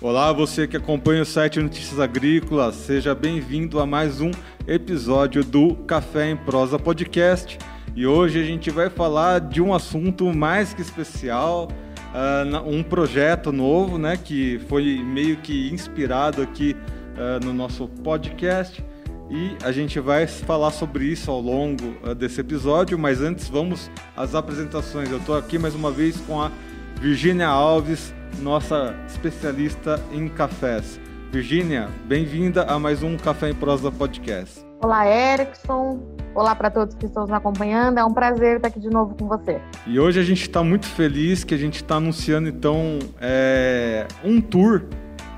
[0.00, 4.30] Olá, você que acompanha o site Notícias Agrícolas, seja bem-vindo a mais um
[4.64, 7.58] episódio do Café em Prosa Podcast.
[7.96, 11.66] E hoje a gente vai falar de um assunto mais que especial,
[12.14, 16.76] uh, um projeto novo, né, que foi meio que inspirado aqui
[17.16, 18.80] uh, no nosso podcast.
[19.28, 23.90] E a gente vai falar sobre isso ao longo uh, desse episódio, mas antes vamos
[24.16, 25.10] às apresentações.
[25.10, 26.52] Eu estou aqui mais uma vez com a
[27.00, 31.00] Virgínia Alves, nossa especialista em cafés.
[31.30, 34.64] Virgínia, bem-vinda a mais um Café em Prosa Podcast.
[34.82, 36.00] Olá, Erickson.
[36.34, 37.98] Olá para todos que estão nos acompanhando.
[37.98, 39.60] É um prazer estar aqui de novo com você.
[39.86, 44.40] E hoje a gente está muito feliz que a gente está anunciando então é, um
[44.40, 44.84] tour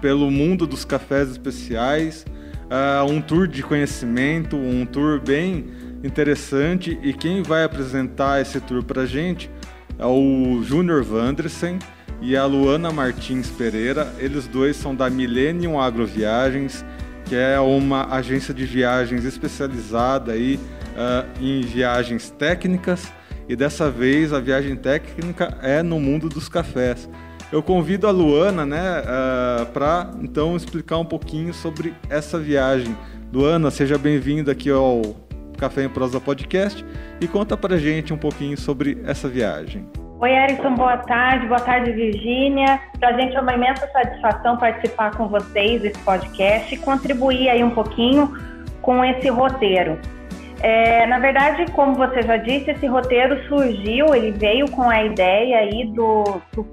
[0.01, 2.25] pelo mundo dos cafés especiais,
[2.71, 5.67] uh, um tour de conhecimento, um tour bem
[6.03, 6.99] interessante.
[7.03, 9.51] E quem vai apresentar esse tour para gente
[9.99, 11.79] é o Júnior Vandresen
[12.21, 14.13] e a Luana Martins Pereira.
[14.19, 16.85] Eles dois são da Millennium Agroviagens,
[17.25, 20.59] que é uma agência de viagens especializada aí,
[20.91, 23.13] uh, em viagens técnicas.
[23.49, 27.09] E dessa vez a viagem técnica é no mundo dos cafés.
[27.51, 32.97] Eu convido a Luana, né, uh, para então explicar um pouquinho sobre essa viagem.
[33.33, 35.17] Luana, seja bem-vinda aqui ao
[35.59, 36.85] Café em Prosa Podcast
[37.21, 39.85] e conta pra gente um pouquinho sobre essa viagem.
[40.23, 41.47] Oi, Erickson, boa tarde.
[41.47, 42.79] Boa tarde, Virgínia.
[42.99, 47.65] Para a gente é uma imensa satisfação participar com vocês desse podcast e contribuir aí
[47.65, 48.31] um pouquinho
[48.83, 49.99] com esse roteiro.
[50.61, 55.61] É, na verdade, como você já disse, esse roteiro surgiu, ele veio com a ideia
[55.61, 56.65] aí do, do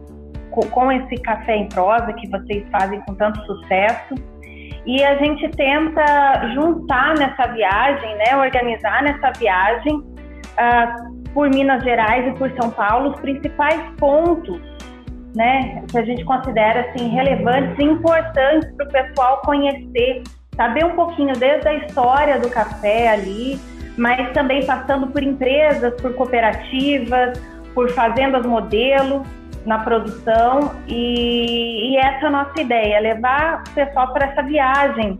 [0.51, 4.15] com esse café em prosa que vocês fazem com tanto sucesso.
[4.85, 12.27] E a gente tenta juntar nessa viagem, né, organizar nessa viagem uh, por Minas Gerais
[12.27, 14.61] e por São Paulo os principais pontos
[15.37, 20.23] né, que a gente considera assim, relevantes e importantes para o pessoal conhecer,
[20.55, 23.59] saber um pouquinho desde a história do café ali,
[23.97, 27.39] mas também passando por empresas, por cooperativas,
[27.73, 29.23] por fazendas modelo
[29.65, 35.19] na produção e, e essa é a nossa ideia, levar o pessoal para essa viagem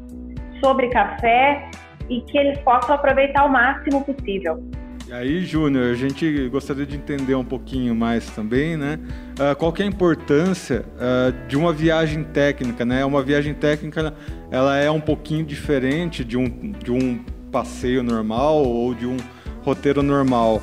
[0.63, 1.69] sobre café
[2.09, 4.63] e que eles possam aproveitar o máximo possível.
[5.07, 8.99] E aí, Júnior, a gente gostaria de entender um pouquinho mais também, né?
[9.39, 13.05] Uh, qual é a importância uh, de uma viagem técnica, né?
[13.05, 14.13] Uma viagem técnica,
[14.51, 19.15] ela é um pouquinho diferente de um, de um passeio normal ou de um
[19.63, 20.61] roteiro normal.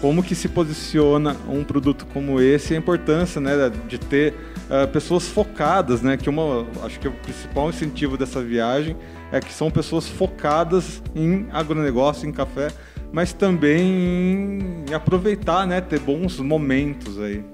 [0.00, 4.34] Como que se posiciona um produto como esse e a importância, né, de ter
[4.70, 6.16] uh, pessoas focadas, né?
[6.16, 8.96] Que uma, acho que o principal incentivo dessa viagem
[9.32, 12.68] é que são pessoas focadas em agronegócio, em café,
[13.12, 15.80] mas também aproveitar, né?
[15.80, 17.44] Ter bons momentos aí.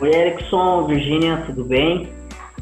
[0.00, 2.12] Oi, Erickson, Virgínia, tudo bem?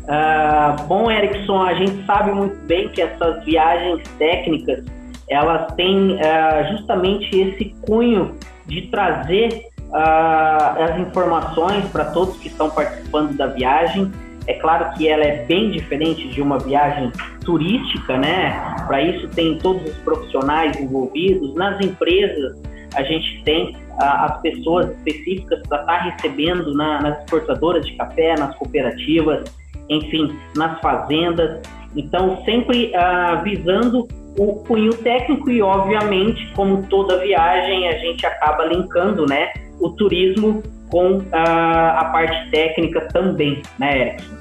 [0.05, 4.85] Uh, bom, Erickson, a gente sabe muito bem que essas viagens técnicas
[5.29, 8.37] elas têm uh, justamente esse cunho
[8.67, 14.13] de trazer uh, as informações para todos que estão participando da viagem
[14.47, 17.11] é claro que ela é bem diferente de uma viagem
[17.45, 18.77] turística, né?
[18.87, 21.55] Para isso tem todos os profissionais envolvidos.
[21.55, 22.57] Nas empresas
[22.95, 27.97] a gente tem ah, as pessoas específicas para estar tá recebendo na, nas exportadoras de
[27.97, 29.45] café, nas cooperativas,
[29.89, 31.61] enfim, nas fazendas.
[31.97, 34.07] Então sempre ah, visando
[34.39, 40.63] o cunho técnico e obviamente, como toda viagem, a gente acaba linkando, né, o turismo
[40.91, 44.36] com ah, a parte técnica também, né, Erickson?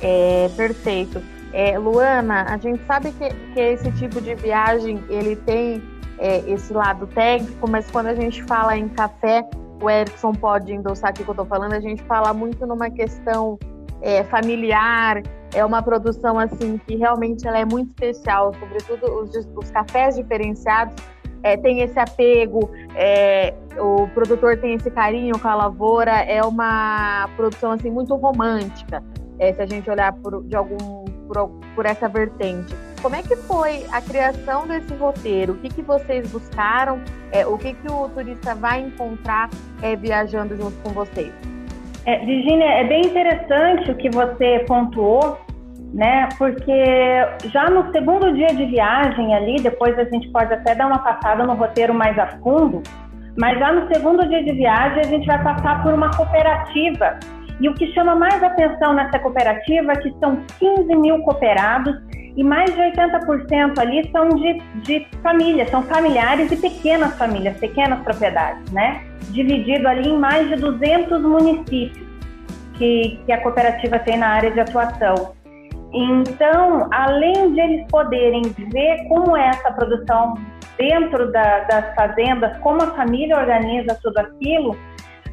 [0.00, 1.22] É, perfeito.
[1.52, 5.82] É, Luana, a gente sabe que, que esse tipo de viagem ele tem
[6.18, 9.48] é, esse lado técnico, mas quando a gente fala em café,
[9.80, 12.90] o Erickson pode endossar aqui o que eu estou falando, a gente fala muito numa
[12.90, 13.58] questão
[14.02, 15.22] é, familiar,
[15.54, 20.94] é uma produção assim que realmente ela é muito especial, sobretudo os, os cafés diferenciados
[21.42, 27.28] é, tem esse apego, é, o produtor tem esse carinho com a lavoura, é uma
[27.36, 29.02] produção assim muito romântica
[29.38, 32.74] é, se a gente olhar por, de algum, por, por, essa vertente.
[33.00, 35.52] Como é que foi a criação desse roteiro?
[35.52, 37.00] O que, que vocês buscaram?
[37.30, 39.48] É, o que, que o turista vai encontrar
[39.82, 41.32] é, viajando junto com vocês?
[42.04, 45.38] É, Virginia, é bem interessante o que você pontuou,
[45.92, 46.28] né?
[46.38, 46.72] Porque
[47.52, 51.44] já no segundo dia de viagem ali, depois a gente pode até dar uma passada
[51.44, 52.82] no roteiro mais a fundo,
[53.38, 57.18] mas já no segundo dia de viagem a gente vai passar por uma cooperativa
[57.60, 61.96] e o que chama mais atenção nessa cooperativa é que são 15 mil cooperados
[62.36, 68.00] e mais de 80% ali são de, de famílias, são familiares e pequenas famílias, pequenas
[68.02, 69.04] propriedades, né?
[69.30, 72.06] Dividido ali em mais de 200 municípios
[72.74, 75.34] que, que a cooperativa tem na área de atuação.
[75.92, 80.34] Então, além de eles poderem ver como é essa produção
[80.76, 84.76] dentro da, das fazendas, como a família organiza tudo aquilo,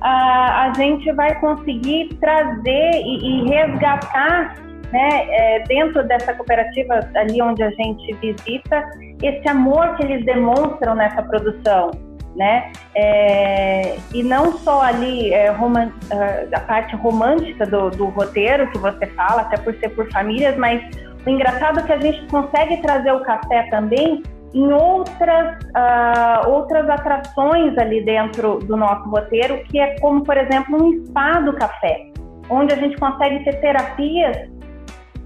[0.08, 4.56] a, gente vai conseguir trazer e, e resgatar
[4.92, 8.84] né, é, dentro dessa cooperativa ali onde a gente visita,
[9.22, 11.92] esse amor que eles demonstram nessa produção,
[12.36, 12.72] né?
[12.94, 18.78] É, e não só ali é, roman, é, a parte romântica do, do, roteiro que
[18.78, 20.82] você fala, até por ser por famílias, mas
[21.26, 24.22] o engraçado é que a gente consegue trazer o café também
[24.56, 30.82] em outras, uh, outras atrações ali dentro do nosso roteiro, que é como, por exemplo,
[30.82, 32.08] um spa do café,
[32.50, 34.50] onde a gente consegue ter terapias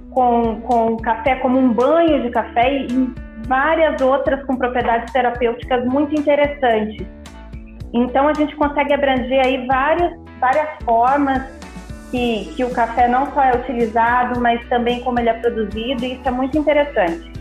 [0.10, 3.14] com, com café como um banho de café e
[3.48, 7.06] várias outras com propriedades terapêuticas muito interessantes.
[7.94, 11.44] Então a gente consegue abranger aí várias, várias formas
[12.10, 16.14] que, que o café não só é utilizado, mas também como ele é produzido, e
[16.14, 17.39] isso é muito interessante.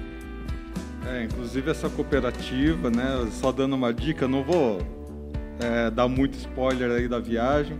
[1.06, 3.26] É, inclusive essa cooperativa, né?
[3.32, 4.78] Só dando uma dica, não vou
[5.60, 7.76] é, dar muito spoiler aí da viagem,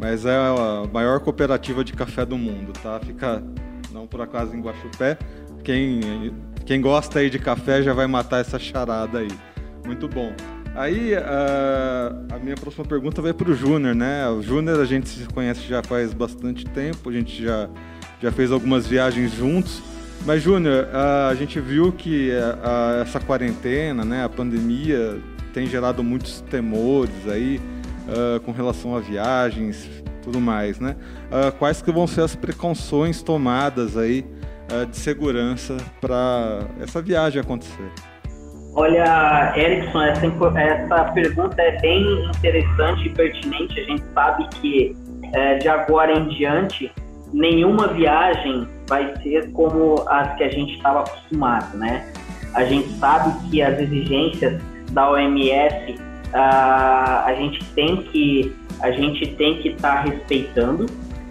[0.00, 3.00] mas é a maior cooperativa de café do mundo, tá?
[3.00, 3.42] Fica
[3.92, 5.16] não por acaso em Guaxupé.
[5.64, 6.32] Quem,
[6.64, 9.30] quem gosta aí de café já vai matar essa charada aí.
[9.84, 10.32] Muito bom.
[10.74, 14.28] Aí a, a minha próxima pergunta vai para o Júnior, né?
[14.28, 17.68] O Júnior a gente se conhece já faz bastante tempo, a gente já,
[18.20, 19.82] já fez algumas viagens juntos.
[20.24, 20.88] Mas, Júnior,
[21.30, 25.20] a gente viu que a, essa quarentena, né, a pandemia,
[25.52, 27.60] tem gerado muitos temores aí
[28.08, 29.88] uh, com relação a viagens,
[30.22, 30.96] tudo mais, né?
[31.30, 34.26] Uh, quais que vão ser as precauções tomadas aí
[34.70, 37.90] uh, de segurança para essa viagem acontecer?
[38.74, 40.26] Olha, Erickson, essa,
[40.58, 43.80] essa pergunta é bem interessante e pertinente.
[43.80, 44.94] A gente sabe que
[45.32, 46.92] é, de agora em diante
[47.32, 52.12] nenhuma viagem vai ser como as que a gente estava acostumado, né?
[52.54, 54.60] A gente sabe que as exigências
[54.92, 60.86] da OMS uh, a gente tem que a gente tem que estar tá respeitando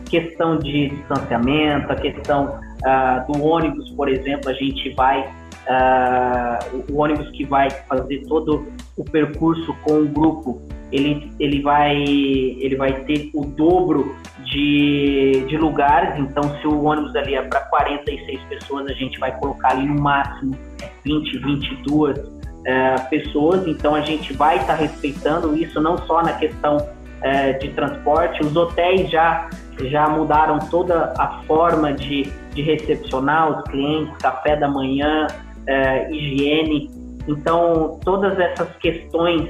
[0.06, 5.22] questão de distanciamento, a questão uh, do ônibus, por exemplo, a gente vai
[5.68, 10.62] uh, o ônibus que vai fazer todo o percurso com o grupo,
[10.92, 14.16] ele, ele vai ele vai ter o dobro
[14.56, 19.38] de, de lugares, então se o ônibus ali é para 46 pessoas, a gente vai
[19.38, 20.58] colocar ali no máximo
[21.04, 26.32] 20, 22 uh, pessoas, então a gente vai estar tá respeitando isso não só na
[26.34, 29.50] questão uh, de transporte, os hotéis já,
[29.82, 32.24] já mudaram toda a forma de,
[32.54, 36.90] de recepcionar os clientes, café da manhã, uh, higiene,
[37.28, 39.50] então todas essas questões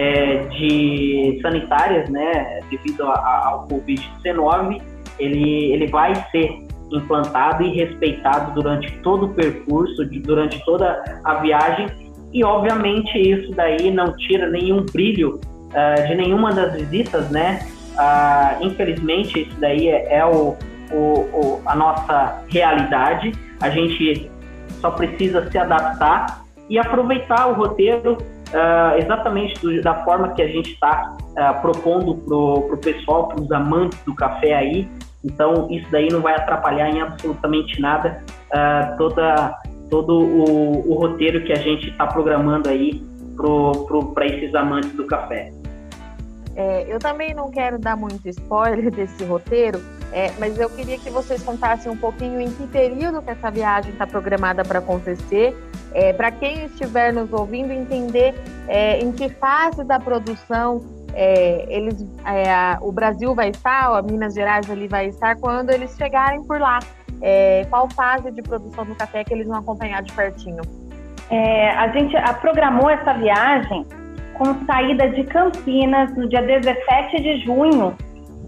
[0.00, 4.80] é, de sanitárias, né, devido a, a, ao Covid-19,
[5.18, 11.34] ele, ele vai ser implantado e respeitado durante todo o percurso, de, durante toda a
[11.34, 11.86] viagem,
[12.32, 17.60] e obviamente isso daí não tira nenhum brilho uh, de nenhuma das visitas, né?
[17.92, 20.56] Uh, infelizmente isso daí é, é o,
[20.90, 24.30] o, o, a nossa realidade, a gente
[24.80, 28.16] só precisa se adaptar e aproveitar o roteiro
[28.50, 33.40] uh, exatamente do, da forma que a gente está uh, propondo para o pessoal, para
[33.40, 34.88] os amantes do café aí.
[35.24, 39.58] Então, isso daí não vai atrapalhar em absolutamente nada uh, toda,
[39.90, 43.02] todo o, o, roteiro que a gente está programando aí
[44.14, 45.52] para esses amantes do café.
[46.56, 49.80] É, eu também não quero dar muito spoiler desse roteiro,
[50.12, 53.92] é, mas eu queria que vocês contassem um pouquinho em que período que essa viagem
[53.92, 55.56] está programada para acontecer,
[55.94, 58.34] é, para quem estiver nos ouvindo entender
[58.68, 60.80] é, em que fase da produção
[61.12, 65.70] é, eles, é, a, o Brasil vai estar, a Minas Gerais ali vai estar quando
[65.70, 66.78] eles chegarem por lá.
[67.68, 70.62] qual fase de produção do café que eles vão acompanhar de pertinho?
[71.76, 73.86] a gente programou essa viagem
[74.34, 77.94] com saída de Campinas no dia 17 de junho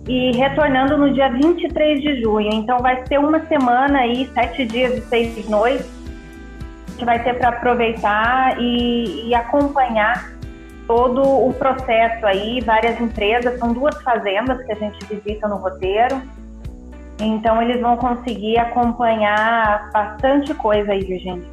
[0.08, 2.50] e retornando no dia 23 de junho.
[2.52, 6.01] Então vai ser uma semana aí, sete dias e seis noites.
[7.02, 10.32] Gente vai ter para aproveitar e, e, acompanhar
[10.86, 16.22] todo o processo aí, várias empresas, são duas fazendas que a gente visita no roteiro.
[17.18, 21.48] Então eles vão conseguir acompanhar bastante coisa aí, Virginia.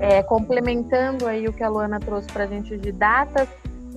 [0.00, 3.48] É, complementando aí o que a Luana trouxe para a gente de datas,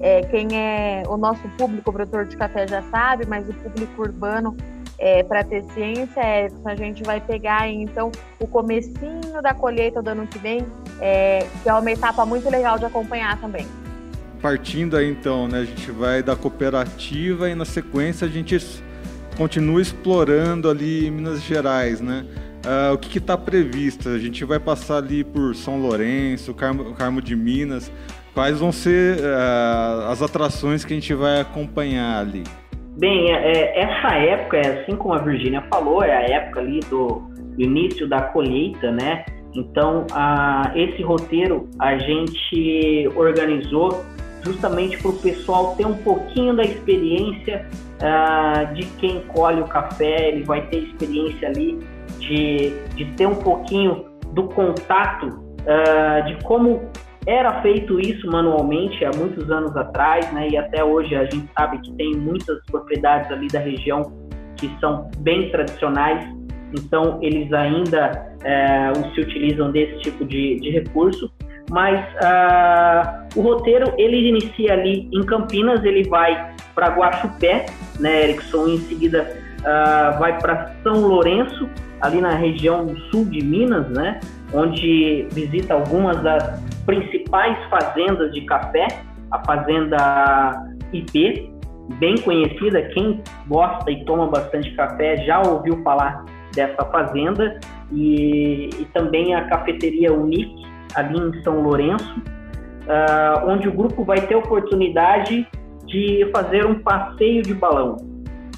[0.02, 4.58] é, quem é o nosso público produtor de café já sabe, mas o público urbano
[5.02, 10.12] é, para ter ciência, é, a gente vai pegar então o comecinho da colheita do
[10.12, 10.66] ano que vem,
[11.02, 13.66] é, que é uma etapa muito legal de acompanhar também.
[14.40, 18.58] Partindo aí então, né, a gente vai da cooperativa e na sequência a gente
[19.36, 22.26] continua explorando ali Minas Gerais, né?
[22.66, 24.10] uh, o que está previsto?
[24.10, 27.92] A gente vai passar ali por São Lourenço, Carmo, Carmo de Minas.
[28.34, 32.44] Quais vão ser uh, as atrações que a gente vai acompanhar ali?
[32.98, 37.22] Bem, é, é, essa época, assim como a Virgínia falou, é a época ali do,
[37.56, 39.26] do início da colheita, né?
[39.54, 44.04] Então, a, esse roteiro a gente organizou
[44.44, 47.66] justamente para o pessoal ter um pouquinho da experiência
[48.02, 51.80] uh, de quem colhe o café, ele vai ter experiência ali
[52.20, 56.90] de, de ter um pouquinho do contato uh, de como
[57.26, 60.50] era feito isso manualmente há muitos anos atrás, né?
[60.50, 64.12] E até hoje a gente sabe que tem muitas propriedades ali da região
[64.58, 66.24] que são bem tradicionais,
[66.74, 71.32] então eles ainda é, se utilizam desse tipo de, de recurso.
[71.70, 77.66] Mas uh, o roteiro ele inicia ali em Campinas, ele vai para Guaxupé,
[77.98, 81.70] né, Erickson, em seguida uh, vai para São Lourenço,
[82.02, 84.20] ali na região sul de Minas, né,
[84.54, 88.88] onde visita algumas das principais fazendas de café,
[89.32, 91.52] a fazenda IP,
[92.00, 97.60] bem conhecida, quem gosta e toma bastante café já ouviu falar dessa fazenda,
[97.92, 100.66] e, e também a cafeteria Unique,
[100.96, 105.48] ali em São Lourenço, uh, onde o grupo vai ter oportunidade
[105.86, 108.11] de fazer um passeio de balão.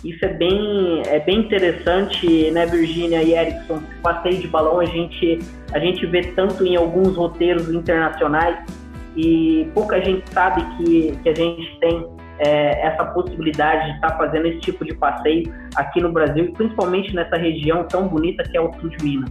[0.04, 3.82] Isso é bem, é bem interessante, né, Virginia e Erickson?
[4.02, 5.40] Passeio de balão a gente,
[5.72, 8.66] a gente vê tanto em alguns roteiros internacionais
[9.16, 12.06] e pouca gente sabe que, que a gente tem
[12.40, 17.16] é, essa possibilidade de estar tá fazendo esse tipo de passeio aqui no Brasil, principalmente
[17.16, 19.30] nessa região tão bonita que é o sul de Minas.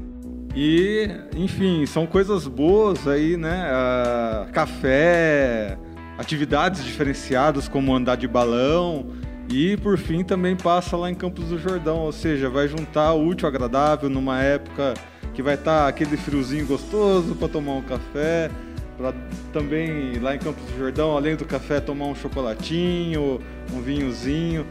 [0.55, 3.71] E, enfim, são coisas boas aí, né?
[3.73, 5.77] Uh, café,
[6.19, 9.07] atividades diferenciadas como andar de balão
[9.53, 13.27] e por fim também passa lá em Campos do Jordão, ou seja, vai juntar o
[13.27, 14.95] útil agradável numa época
[15.35, 18.51] que vai estar tá aquele friozinho gostoso para tomar um café,
[18.97, 19.13] para
[19.53, 23.41] também lá em Campos do Jordão, além do café, tomar um chocolatinho,
[23.75, 24.67] um vinhozinho.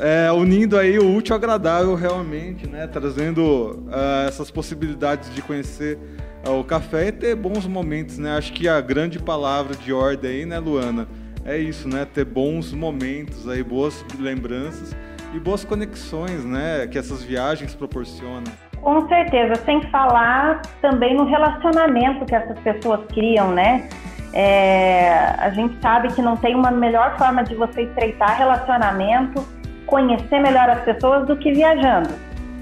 [0.00, 2.86] É, unindo aí o útil agradável realmente, né?
[2.86, 5.98] Trazendo uh, essas possibilidades de conhecer
[6.44, 8.36] uh, o café e ter bons momentos, né?
[8.36, 11.06] Acho que a grande palavra de ordem aí, né, Luana?
[11.44, 12.06] É isso, né?
[12.06, 14.96] Ter bons momentos aí, boas lembranças
[15.34, 16.86] e boas conexões, né?
[16.86, 18.52] Que essas viagens proporcionam.
[18.80, 23.88] Com certeza, sem falar também no relacionamento que essas pessoas criam, né?
[24.32, 29.46] É, a gente sabe que não tem uma melhor forma de você estreitar relacionamento,
[29.86, 32.10] conhecer melhor as pessoas do que viajando.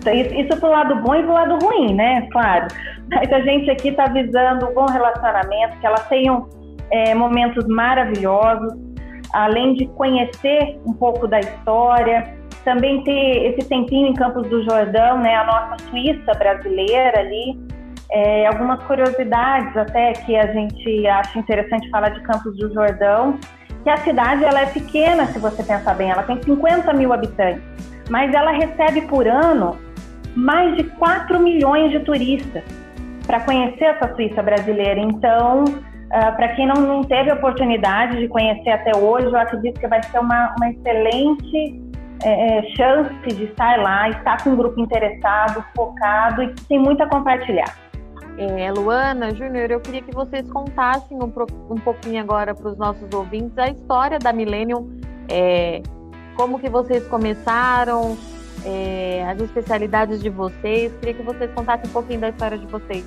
[0.01, 2.29] Isso, isso pro lado bom e pro lado ruim, né?
[2.31, 2.67] Claro.
[3.11, 6.49] Mas a gente aqui está visando um bom relacionamento, que elas tenham
[6.93, 8.75] é, momentos maravilhosos,
[9.33, 15.19] além de conhecer um pouco da história, também ter esse tempinho em Campos do Jordão,
[15.19, 17.59] né, a nossa Suíça brasileira ali,
[18.11, 23.39] é, algumas curiosidades até que a gente acha interessante falar de Campos do Jordão,
[23.83, 27.63] que a cidade ela é pequena, se você pensar bem, ela tem 50 mil habitantes,
[28.11, 29.79] mas ela recebe por ano
[30.37, 32.63] mais de 4 milhões de turistas
[33.27, 35.01] para conhecer essa Suíça brasileira.
[35.01, 35.65] Então,
[36.13, 39.81] Uh, ah, para quem não, não, teve a oportunidade de conhecer até hoje, eu acredito
[39.81, 41.81] que vai ser uma, uma excelente
[42.23, 46.79] é, é, chance de estar lá, estar com um grupo interessado, focado e que tem
[46.79, 47.77] muito a compartilhar.
[48.39, 51.33] É, Luana, Júnior, eu queria que vocês contassem um,
[51.71, 55.01] um pouquinho agora para os nossos ouvintes a história da Millennium,
[55.31, 55.83] é,
[56.37, 58.17] como que vocês começaram,
[58.65, 60.93] é, as especialidades de vocês.
[60.99, 63.05] Queria que vocês contassem um pouquinho da história de vocês.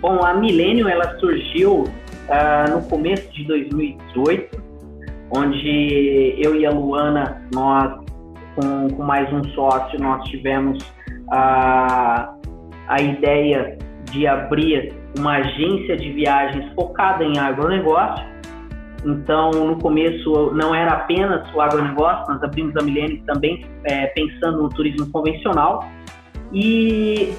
[0.00, 1.84] Bom, a Millennium ela surgiu
[2.28, 4.62] uh, no começo de 2018,
[5.34, 8.08] onde eu e a Luana, nós
[8.54, 10.78] com, com mais um sócio, nós tivemos
[11.30, 12.34] a,
[12.88, 13.78] a ideia
[14.10, 18.26] de abrir uma agência de viagens focada em agronegócio.
[19.04, 24.62] Então, no começo não era apenas o agronegócio, nós abrimos a Milênio também é, pensando
[24.62, 25.84] no turismo convencional.
[26.52, 27.32] E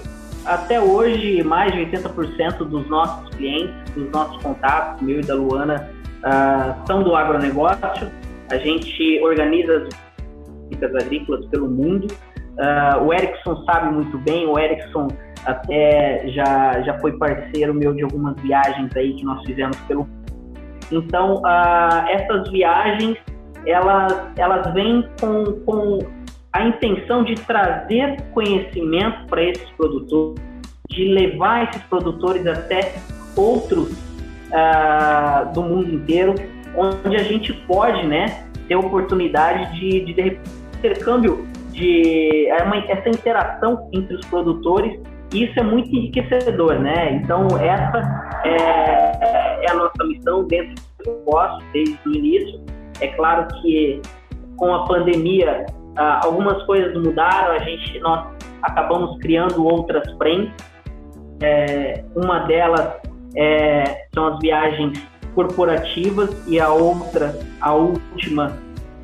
[0.46, 5.90] até hoje, mais de 80% dos nossos clientes, dos nossos contatos, meu e da Luana,
[6.20, 8.12] uh, são do agronegócio.
[8.52, 9.88] A gente organiza
[10.82, 12.08] as agrícolas pelo mundo.
[12.08, 15.08] Uh, o Erickson sabe muito bem, o Erickson
[15.46, 20.08] até já, já foi parceiro meu de algumas viagens aí que nós fizemos pelo
[20.92, 23.18] então uh, essas viagens
[23.66, 26.00] elas elas vêm com, com
[26.52, 30.44] a intenção de trazer conhecimento para esses produtores,
[30.90, 32.96] de levar esses produtores até
[33.36, 36.36] outros uh, do mundo inteiro,
[36.76, 40.40] onde a gente pode, né, ter oportunidade de, de, de
[40.78, 45.00] intercâmbio, de é uma, essa interação entre os produtores
[45.34, 47.14] isso é muito enriquecedor, né?
[47.14, 52.62] Então, essa é, é a nossa missão dentro do propósito desde o início.
[53.00, 54.02] É claro que
[54.58, 55.68] com a pandemia,
[56.00, 58.26] ah, algumas coisas mudaram, a gente, nós
[58.62, 60.54] acabamos criando outras frentes.
[61.42, 62.96] É, uma delas
[63.36, 64.98] é, são as viagens
[65.36, 68.58] corporativas e a outra, a última,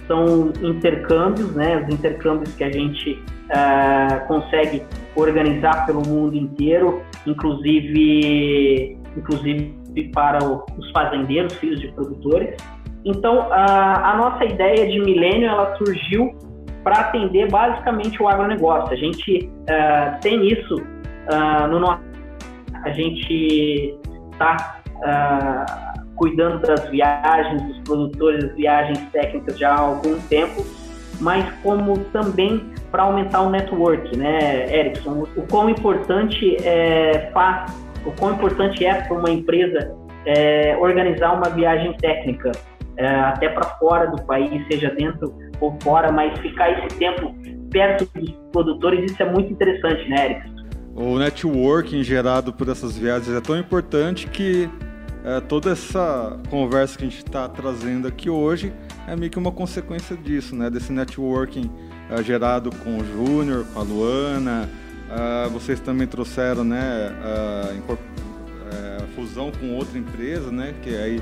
[0.07, 1.83] são intercâmbios, né?
[1.83, 4.83] Os intercâmbios que a gente uh, consegue
[5.15, 9.73] organizar pelo mundo inteiro, inclusive, inclusive
[10.13, 12.55] para os fazendeiros, filhos de produtores.
[13.03, 16.35] Então, a, a nossa ideia de milênio ela surgiu
[16.85, 18.93] para atender basicamente o agronegócio.
[18.93, 22.03] A gente uh, tem isso uh, no nosso.
[22.83, 23.97] A gente
[24.31, 30.63] está uh, cuidando das viagens, dos produtores, das viagens técnicas já há algum tempo,
[31.19, 35.25] mas como também para aumentar o network, né, Erickson?
[35.35, 37.31] O quão importante é
[38.05, 39.95] o quão importante é para uma empresa
[40.27, 42.51] é, organizar uma viagem técnica
[42.97, 47.35] é, até para fora do país, seja dentro ou fora, mas ficar esse tempo
[47.71, 50.55] perto dos produtores, isso é muito interessante, né, Erickson?
[50.95, 54.69] O networking gerado por essas viagens é tão importante que
[55.25, 58.71] é, toda essa conversa que a gente está trazendo aqui hoje
[59.07, 60.69] é meio que uma consequência disso, né?
[60.69, 61.69] Desse networking
[62.09, 64.69] uh, gerado com o Júnior, com a Luana.
[65.09, 67.97] Uh, vocês também trouxeram, né, uh,
[69.15, 70.73] fusão com outra empresa, né?
[70.81, 71.21] Que é aí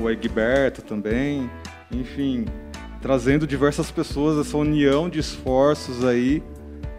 [0.00, 1.50] o Egberto também.
[1.90, 2.44] Enfim,
[3.00, 6.42] trazendo diversas pessoas, essa união de esforços aí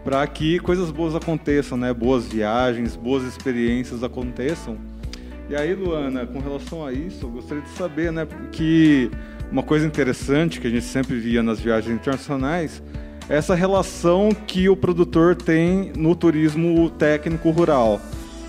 [0.04, 1.94] para que coisas boas aconteçam, né?
[1.94, 4.76] Boas viagens, boas experiências aconteçam.
[5.48, 9.10] E aí, Luana, com relação a isso, eu gostaria de saber, né, que
[9.50, 12.82] uma coisa interessante que a gente sempre via nas viagens internacionais
[13.28, 18.00] é essa relação que o produtor tem no turismo técnico rural.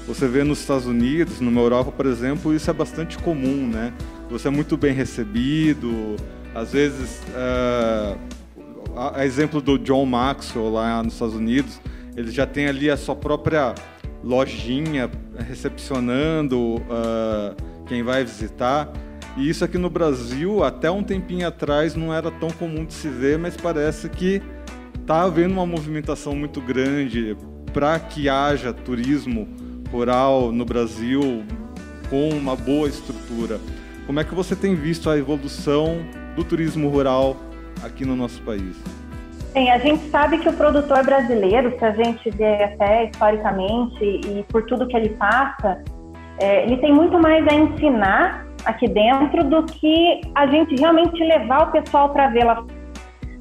[0.08, 3.94] Você vê nos Estados Unidos, numa Europa, por exemplo, isso é bastante comum, né?
[4.30, 6.16] Você é muito bem recebido,
[6.54, 8.18] às vezes, uh,
[8.96, 11.82] a, exemplo do John Maxwell lá nos Estados Unidos,
[12.16, 13.74] ele já tem ali a sua própria
[14.24, 15.10] lojinha
[15.48, 17.56] recepcionando uh,
[17.88, 18.92] quem vai visitar.
[19.36, 23.10] E isso aqui no Brasil, até um tempinho atrás, não era tão comum de se
[23.10, 24.42] ver, mas parece que
[25.00, 27.36] está havendo uma movimentação muito grande
[27.74, 29.48] para que haja turismo
[29.92, 31.44] rural no Brasil
[32.10, 33.60] com uma boa estrutura.
[34.06, 37.36] Como é que você tem visto a evolução do turismo rural
[37.84, 38.76] aqui no nosso país?
[39.54, 44.44] Bem, a gente sabe que o produtor brasileiro, se a gente vê até historicamente e
[44.50, 45.84] por tudo que ele passa,
[46.40, 51.68] é, ele tem muito mais a ensinar aqui dentro do que a gente realmente levar
[51.68, 52.66] o pessoal para ver lá.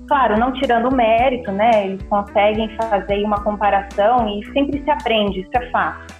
[0.07, 1.87] Claro, não tirando o mérito, né?
[1.87, 6.15] Eles conseguem fazer uma comparação e sempre se aprende, isso é fato.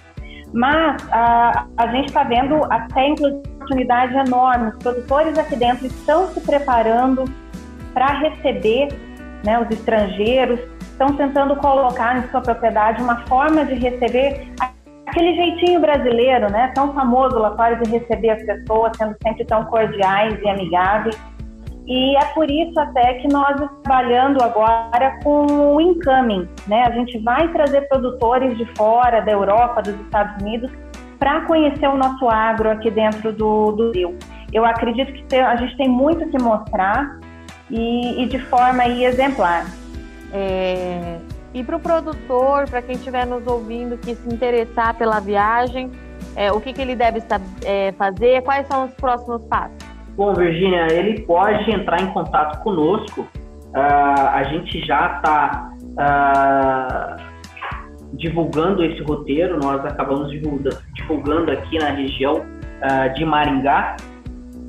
[0.51, 4.69] Mas a, a gente está vendo até inclusive oportunidade enorme.
[4.69, 7.23] Os produtores aqui dentro estão se preparando
[7.93, 8.89] para receber
[9.45, 14.51] né, os estrangeiros, estão tentando colocar em sua propriedade uma forma de receber
[15.07, 19.65] aquele jeitinho brasileiro, né, tão famoso lá fora de receber as pessoas, sendo sempre tão
[19.65, 21.19] cordiais e amigáveis.
[21.85, 25.45] E é por isso até que nós trabalhando agora com
[25.75, 26.83] o incoming, né?
[26.83, 30.71] A gente vai trazer produtores de fora, da Europa, dos Estados Unidos,
[31.23, 34.13] para conhecer o nosso agro aqui dentro do, do Rio.
[34.51, 37.17] Eu acredito que a gente tem muito que mostrar
[37.71, 39.65] e, e de forma aí, exemplar.
[40.33, 41.19] É,
[41.53, 45.89] e para o produtor, para quem estiver nos ouvindo, que se interessar pela viagem,
[46.35, 47.23] é, o que, que ele deve
[47.63, 48.41] é, fazer?
[48.41, 49.77] Quais são os próximos passos?
[50.17, 53.21] Bom, Virginia, ele pode entrar em contato conosco.
[53.21, 57.17] Uh, a gente já está uh, ah,
[58.13, 63.95] divulgando esse roteiro, nós acabamos divulgando, aqui na região uh, de Maringá.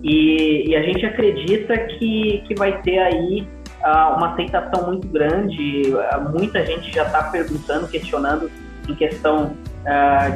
[0.03, 3.49] E, e, a gente acredita que, que vai ter aí
[4.17, 5.83] uma aceitação muito grande.
[6.31, 8.51] muita gente já está perguntando, questionando
[8.89, 9.55] em questão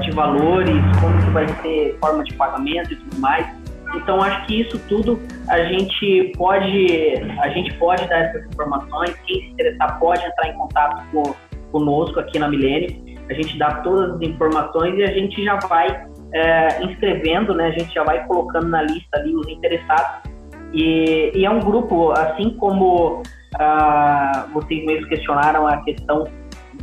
[0.00, 3.46] de valores, como que vai ser forma de pagamento e tudo mais.
[3.94, 9.16] Então acho que isso tudo a gente pode a gente pode dar essas informações.
[9.26, 11.34] Quem se interessar pode entrar em contato com,
[11.70, 13.18] conosco aqui na Milênio.
[13.30, 17.66] A gente dá todas as informações e a gente já vai é, inscrevendo, né?
[17.66, 20.30] A gente já vai colocando na lista ali os interessados.
[20.72, 23.22] E, e é um grupo, assim como
[23.58, 26.26] ah, vocês mesmos questionaram a questão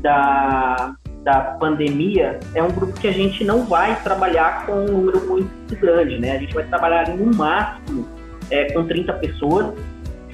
[0.01, 0.95] da
[1.25, 5.75] da pandemia, é um grupo que a gente não vai trabalhar com um número muito
[5.75, 6.33] grande, né?
[6.33, 8.07] A gente vai trabalhar no máximo
[8.51, 9.73] é, com 30 pessoas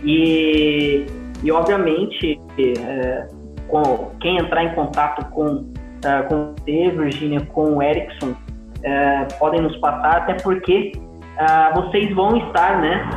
[0.04, 1.06] e,
[1.42, 3.28] e obviamente, é,
[3.68, 5.72] com, quem entrar em contato com
[6.02, 12.14] uh, com você, Virginia, com o Erickson, uh, podem nos passar, até porque uh, vocês
[12.16, 13.10] vão estar né,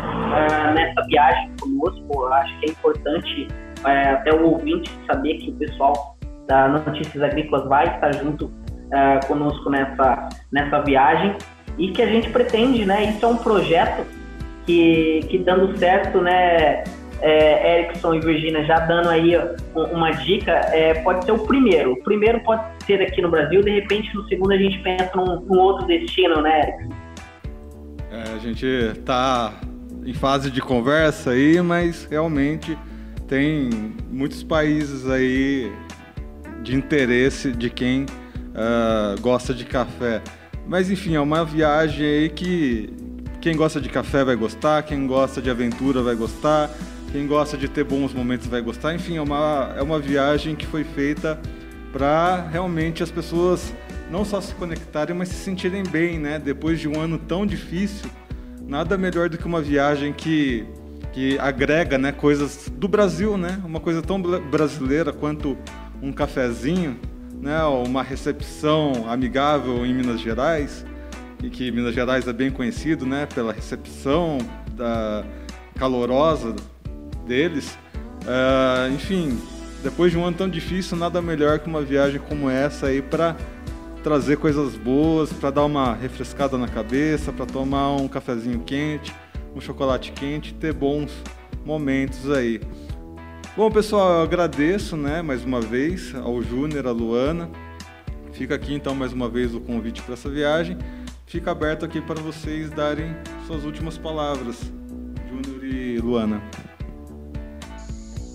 [0.74, 2.06] nessa viagem conosco.
[2.12, 3.48] Eu acho que é importante
[3.84, 6.16] até o ouvinte saber que o pessoal
[6.48, 8.50] da Notícias Agrícolas vai estar junto
[9.26, 11.36] conosco nessa, nessa viagem
[11.76, 13.04] e que a gente pretende, né?
[13.10, 14.06] Isso é um projeto
[14.64, 16.84] que, que dando certo, né?
[17.24, 19.32] É, Erickson e Virginia já dando aí
[19.74, 21.92] uma dica, é, pode ser o primeiro.
[21.92, 25.40] O primeiro pode ser aqui no Brasil, de repente no segundo a gente pensa num,
[25.40, 26.94] num outro destino, né, Erickson?
[28.10, 29.54] É, a gente está
[30.04, 32.76] em fase de conversa aí, mas realmente
[33.26, 33.70] tem
[34.10, 35.72] muitos países aí
[36.62, 40.20] de interesse de quem uh, gosta de café.
[40.66, 42.92] Mas enfim, é uma viagem aí que
[43.40, 46.70] quem gosta de café vai gostar, quem gosta de aventura vai gostar,
[47.14, 48.92] quem gosta de ter bons momentos vai gostar.
[48.92, 51.38] Enfim, é uma, é uma viagem que foi feita
[51.92, 53.72] para realmente as pessoas
[54.10, 56.40] não só se conectarem, mas se sentirem bem, né?
[56.40, 58.10] Depois de um ano tão difícil,
[58.66, 60.66] nada melhor do que uma viagem que,
[61.12, 63.62] que agrega né, coisas do Brasil, né?
[63.64, 65.56] Uma coisa tão brasileira quanto
[66.02, 66.98] um cafezinho,
[67.40, 67.62] né?
[67.62, 70.84] Uma recepção amigável em Minas Gerais,
[71.40, 73.24] e que Minas Gerais é bem conhecido, né?
[73.32, 74.38] Pela recepção
[74.76, 75.24] da
[75.76, 76.56] calorosa
[77.26, 77.78] deles.
[78.22, 79.38] Uh, enfim,
[79.82, 83.36] depois de um ano tão difícil, nada melhor que uma viagem como essa aí para
[84.02, 89.14] trazer coisas boas, para dar uma refrescada na cabeça, para tomar um cafezinho quente,
[89.54, 91.10] um chocolate quente, ter bons
[91.64, 92.60] momentos aí.
[93.56, 97.48] Bom, pessoal, eu agradeço, né, mais uma vez ao Júnior, à Luana.
[98.32, 100.76] Fica aqui então mais uma vez o convite para essa viagem.
[101.24, 103.14] Fica aberto aqui para vocês darem
[103.46, 104.72] suas últimas palavras,
[105.30, 106.42] Júnior e Luana.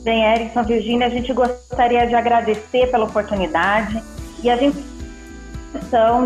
[0.03, 4.01] Bem, Erickson, Virginia, a gente gostaria de agradecer pela oportunidade
[4.43, 4.77] e a gente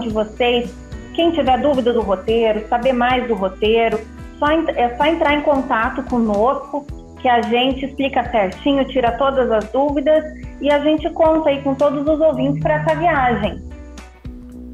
[0.02, 0.74] de vocês,
[1.14, 4.00] quem tiver dúvida do roteiro, saber mais do roteiro,
[4.40, 6.86] só, é só entrar em contato conosco
[7.22, 10.24] que a gente explica certinho, tira todas as dúvidas
[10.62, 13.62] e a gente conta aí com todos os ouvintes para essa viagem.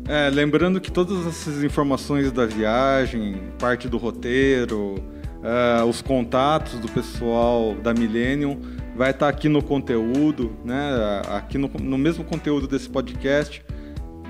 [0.07, 4.95] É, lembrando que todas essas informações da viagem, parte do roteiro,
[5.43, 8.59] uh, os contatos do pessoal da Millennium,
[8.99, 11.21] vai estar aqui no conteúdo, né?
[11.29, 13.63] Aqui no, no mesmo conteúdo desse podcast,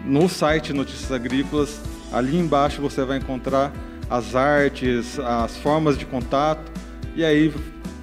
[0.05, 1.81] no site Notícias Agrícolas.
[2.13, 3.73] Ali embaixo você vai encontrar
[4.07, 6.71] as artes, as formas de contato
[7.15, 7.51] e aí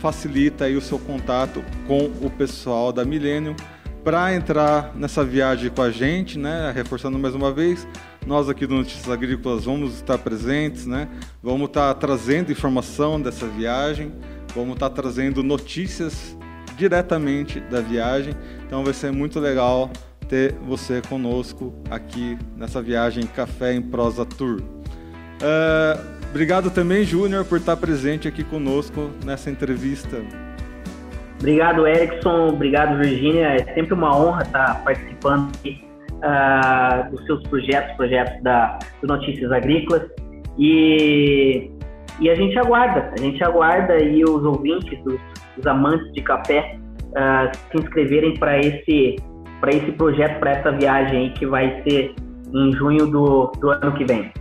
[0.00, 3.55] facilita aí o seu contato com o pessoal da Millennium
[4.02, 6.72] para entrar nessa viagem com a gente, né?
[6.74, 7.87] Reforçando mais uma vez,
[8.26, 11.07] nós aqui do Notícias Agrícolas vamos estar presentes, né?
[11.40, 14.12] Vamos estar trazendo informação dessa viagem,
[14.52, 16.36] vamos estar trazendo notícias
[16.77, 18.35] diretamente da viagem.
[18.67, 19.91] Então vai ser muito legal
[20.29, 24.61] ter você conosco aqui nessa viagem Café em Prosa Tour.
[24.61, 30.19] Uh, obrigado também, Júnior, por estar presente aqui conosco nessa entrevista.
[31.39, 32.49] Obrigado, Erickson.
[32.49, 33.49] Obrigado, Virginia.
[33.49, 39.53] É sempre uma honra estar participando aqui, uh, dos seus projetos, projetos da, do Notícias
[39.53, 40.03] Agrícolas.
[40.59, 41.71] E,
[42.21, 45.21] e a gente aguarda, a gente aguarda e os ouvintes, os
[45.59, 46.79] os amantes de café
[47.11, 49.16] uh, se inscreverem para esse,
[49.69, 52.14] esse projeto, para essa viagem aí que vai ser
[52.55, 54.33] em junho do, do ano que vem.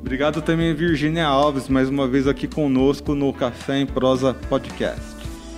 [0.00, 5.00] Obrigado também, Virginia Alves, mais uma vez aqui conosco no Café em Prosa Podcast.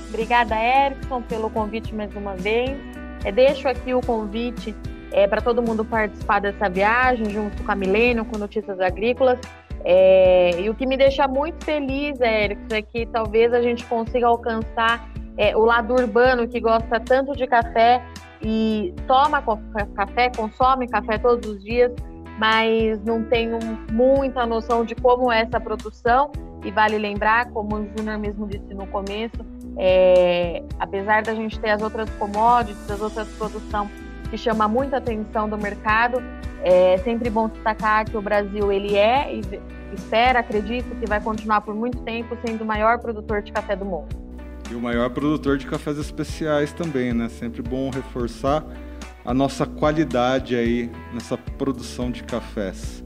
[0.09, 2.77] Obrigada, Erickson, pelo convite mais uma vez.
[3.25, 4.75] É, deixo aqui o convite
[5.11, 9.41] é, para todo mundo participar dessa viagem, junto com a Milênio, com Notícias Agrícolas.
[9.85, 14.27] É, e o que me deixa muito feliz, Erickson, é que talvez a gente consiga
[14.27, 18.03] alcançar é, o lado urbano que gosta tanto de café
[18.43, 19.43] e toma
[19.95, 21.93] café, consome café todos os dias,
[22.39, 23.51] mas não tem
[23.93, 26.33] muita noção de como é essa produção.
[26.65, 29.37] E vale lembrar, como o Júnior mesmo disse no começo,
[29.77, 33.91] é, apesar da gente ter as outras commodities, as outras produções
[34.35, 36.21] que chama muita atenção do mercado,
[36.65, 39.41] é sempre bom destacar que o Brasil ele é e
[39.95, 43.85] espera, acredito que vai continuar por muito tempo sendo o maior produtor de café do
[43.85, 44.09] mundo.
[44.69, 47.29] E o maior produtor de cafés especiais também, né?
[47.29, 48.65] Sempre bom reforçar
[49.25, 53.05] a nossa qualidade aí nessa produção de cafés.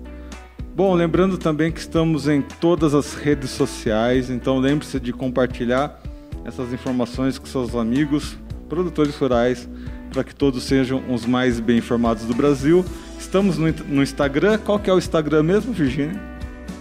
[0.74, 6.00] Bom, lembrando também que estamos em todas as redes sociais, então lembre-se de compartilhar
[6.46, 9.68] essas informações com seus amigos, produtores rurais,
[10.10, 12.84] para que todos sejam os mais bem informados do Brasil.
[13.18, 14.58] Estamos no, no Instagram.
[14.58, 16.20] Qual que é o Instagram mesmo, Virginia?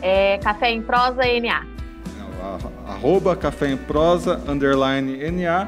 [0.01, 1.65] É Café em Prosa NA.
[2.39, 5.67] É, arroba Café em Prosa, underline NA.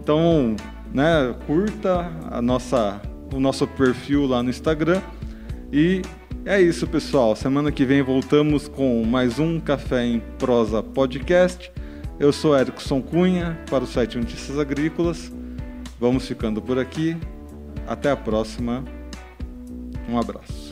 [0.00, 0.54] Então,
[0.92, 3.00] né, curta a nossa,
[3.32, 5.00] o nosso perfil lá no Instagram.
[5.72, 6.02] E
[6.44, 7.34] é isso, pessoal.
[7.34, 11.72] Semana que vem voltamos com mais um Café em Prosa Podcast.
[12.20, 15.32] Eu sou Erickson Cunha, para o site Notícias Agrícolas.
[15.98, 17.16] Vamos ficando por aqui.
[17.86, 18.84] Até a próxima.
[20.08, 20.63] Um abraço.